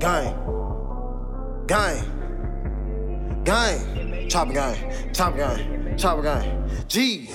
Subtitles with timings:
[0.00, 0.32] Gang.
[1.66, 2.00] Gang.
[3.44, 3.99] Gang
[4.30, 6.70] chopper gang, chopper gang, chopper gang.
[6.86, 7.28] G,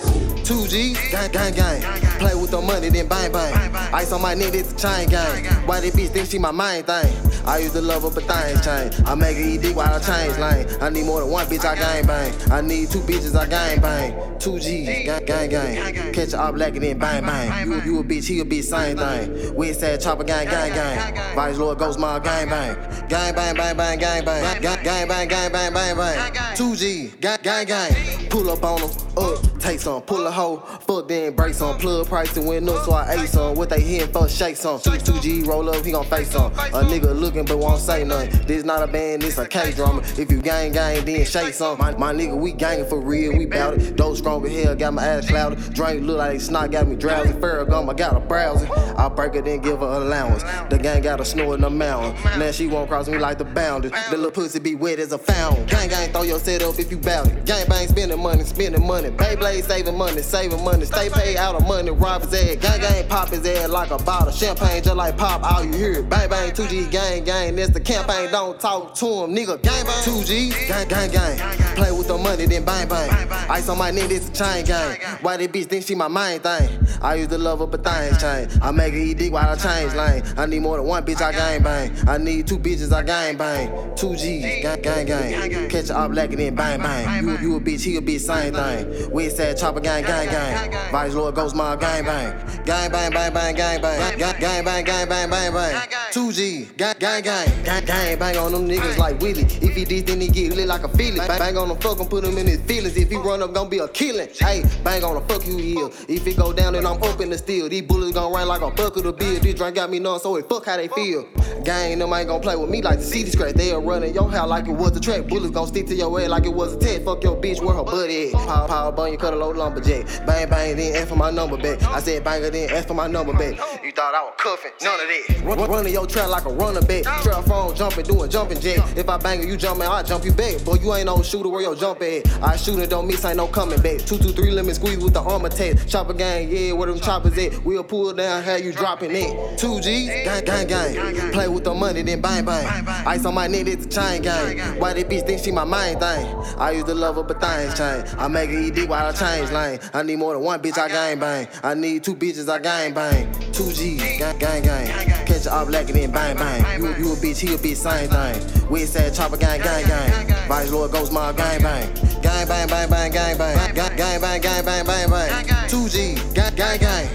[0.44, 1.82] 2G, gang, gang, gang.
[2.20, 3.75] Play with the money, then bang, bang.
[3.93, 5.46] Ice on my neck, it's a chain gang.
[5.68, 7.14] Why they bitch think she my main thing?
[7.46, 9.07] I used to love her, but things change.
[9.07, 10.68] I make her dick while I change lane.
[10.82, 12.52] I need more than one bitch, I gang bang.
[12.52, 14.14] I need two bitches, I gang bang.
[14.39, 16.14] 2G, gang, gang, gang.
[16.14, 17.68] Catch her up black and then bang, bang.
[17.68, 19.55] You, you a bitch, he a bitch, same thing.
[19.55, 21.36] We said chopper gang, gang, gang.
[21.36, 22.75] Vice Lord Ghost, my gang bang.
[23.07, 24.61] Gang bang, bang, bang, gang bang.
[24.61, 26.54] Gang, gang, bang, bang, bang, bang.
[26.55, 28.29] 2G, gang, gang.
[28.29, 29.44] Pull up on them, up uh.
[29.65, 32.92] Take some, pull a hoe, fuck then break some, plug price and went up, so
[32.92, 33.55] I ate some.
[33.55, 34.80] What they hitting for, shake some.
[34.80, 36.52] 2 G roll up, he gon' face some.
[36.53, 38.45] A nigga looking but won't say nothing.
[38.45, 40.02] This not a band, this a K drama.
[40.17, 41.80] If you gang gang, then shake some.
[41.80, 43.97] My, my nigga, we gangin' for real, we bout it.
[43.97, 45.73] Those strong as hell, got my ass clouded.
[45.73, 47.33] Drink look like snot, got me drowsy.
[47.33, 48.72] Farragum, I got a browsing.
[48.72, 50.43] I break it, then give her allowance.
[50.69, 52.13] The gang got a snore in the mountain.
[52.39, 53.91] Now she won't cross me like the boundary.
[54.11, 55.66] The little pussy be wet as a fountain.
[55.66, 57.45] Gang gang, throw your set up if you bout it.
[57.45, 59.09] Gang bang, spending money, spending money.
[59.09, 60.86] Beyblade saving money, saving money.
[60.86, 62.56] Stay paid out of money, rob his ass.
[62.58, 64.31] Gang gang, pop his ass like a bottle.
[64.31, 65.94] Champagne just like pop, all you hear.
[66.00, 67.56] it, Bang bang, 2G gang gang.
[67.56, 69.61] That's the campaign, don't talk to him, nigga.
[69.61, 71.38] Gang bang, 2G, gang gang gang.
[71.76, 73.09] Play with the money, then bang bang.
[73.50, 74.98] Ice on my neck, this a chain gang.
[75.22, 76.70] Why they bitch think she my main thing?
[77.02, 78.52] I used to love her, but things change.
[78.61, 80.23] I make her eat dick while I change lane.
[80.38, 81.92] I need more than one bitch, I gang bang.
[82.08, 83.70] I need two bitches, I gang bang.
[83.95, 85.70] 2G, gang gang gang.
[85.70, 87.23] Catch her up black and then bang bang.
[87.23, 89.11] You, you a bitch, he a bitch, same thing.
[89.11, 90.91] We said chopper gang gang gang.
[90.91, 92.33] Vice Lord Ghost my gang bang.
[92.65, 94.17] Gang bang bang bang gang bang.
[94.17, 96.05] Gang gang bang gang bang bang bang.
[96.16, 97.63] 2G, gang gang gang.
[97.66, 99.44] Gang gang bang on them niggas like Willie.
[99.44, 101.17] If he did, then he get lit like a feeling.
[101.17, 102.95] Bang, bang on him, fuck him, put him in his feelings.
[102.95, 104.30] If he run up, gon' be a killing.
[104.39, 105.91] Hey, bang on him, fuck you ill.
[106.08, 107.67] If it go down, then I'm up in the steel.
[107.67, 109.39] These bullets gon' rain like a bucket of beer.
[109.39, 111.27] This drink got me numb, so it fuck how they feel.
[111.66, 113.55] Gang, them ain't gon' play with me like the city scratch.
[113.55, 115.27] They'll run in your house like it was a track.
[115.27, 117.03] Bullets gon' stick to your head like it was a tag.
[117.03, 118.32] Fuck your bitch, where her butt at?
[118.32, 120.05] Power, power, bun, you cut a low lumberjack.
[120.26, 121.83] Bang, bang, then ask for my number back.
[121.83, 123.59] I said banger, then ask for my number back.
[123.85, 124.71] You thought I was cuffing?
[124.81, 125.45] None of that.
[125.45, 127.03] Run, running your trap like a runner back.
[127.21, 128.97] Trap phone jumping, doing jumping jack.
[128.97, 130.66] If I bang you, you jumping, I jump you back.
[130.66, 132.25] Boy, you ain't no shooter where your jump at.
[132.41, 134.00] I shoot it, don't miss, ain't no coming back.
[134.00, 135.88] Two, two, three lemon squeeze with the armor test.
[135.88, 137.63] Chopper gang, yeah, where them choppers at?
[137.63, 139.59] We'll pull down, have you dropping it.
[139.59, 141.31] Two G, gang, gang, gang.
[141.31, 142.88] Play with the money, then bang, bang.
[143.06, 144.79] Ice on my neck, it's a chain gang.
[144.79, 146.25] Why they bitch think she my main thing?
[146.57, 148.09] I used to love her, but things change.
[148.17, 149.79] I make it eat dick while I change lane.
[149.94, 151.47] I need more than one bitch, I gang bang.
[151.62, 153.31] I need two bitches, I gang bang.
[153.52, 154.88] Two G, gang, gang, gang.
[155.25, 156.81] Catch her up black and then bang, bang.
[156.81, 158.69] You, you a bitch, he a bitch, same thing.
[158.69, 160.47] We said chopper gang, gang, gang.
[160.47, 161.94] Vice Lord Ghost, my gang bang.
[162.22, 163.75] Gang bang, bang, bang, gang bang.
[163.75, 165.68] Gang, gang, bang, gang, bang, bang, bang.
[165.68, 167.09] Two G, gang, gang, gang.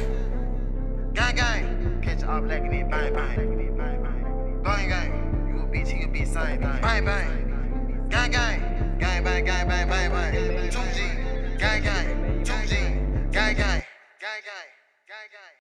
[1.15, 2.01] Gang, gang.
[2.03, 4.63] Catch her up black and then bang, bang.
[4.63, 5.49] Gang, gang.
[5.49, 6.81] You a bitch, he a bitch, same thing.
[6.83, 8.09] Bang, bang.
[8.11, 8.99] Gang, gang.
[9.01, 10.71] Gang, bang, gang, bang, bang, bang.
[10.71, 12.45] Two G, gang, gang.
[12.45, 12.77] Two G,
[13.33, 13.83] gang, gang.
[14.21, 14.69] Gang, gang.
[15.09, 15.57] Gang, gang.